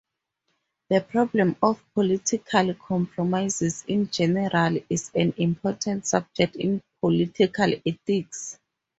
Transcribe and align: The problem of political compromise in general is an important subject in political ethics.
The 0.89 1.01
problem 1.01 1.57
of 1.61 1.79
political 1.93 2.73
compromise 2.73 3.83
in 3.87 4.09
general 4.09 4.79
is 4.89 5.11
an 5.13 5.31
important 5.37 6.07
subject 6.07 6.55
in 6.55 6.81
political 7.01 7.71
ethics. 7.85 8.57